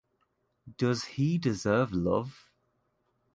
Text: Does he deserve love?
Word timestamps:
Does 0.77 1.03
he 1.05 1.37
deserve 1.37 1.93
love? 1.93 2.49